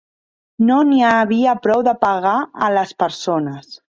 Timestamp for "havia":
1.09-1.53